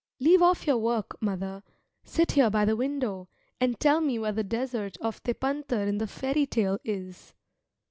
Leave 0.19 0.41
off 0.41 0.65
your 0.65 0.79
work, 0.79 1.15
mother; 1.21 1.61
sit 2.03 2.31
here 2.31 2.49
by 2.49 2.65
the 2.65 2.75
window 2.75 3.29
and 3.59 3.79
tell 3.79 4.01
me 4.01 4.17
where 4.17 4.31
the 4.31 4.43
desert 4.43 4.97
of 4.97 5.21
Tepântar 5.21 5.85
in 5.87 5.99
the 5.99 6.07
fairy 6.07 6.47
tale 6.47 6.79
is? 6.83 7.35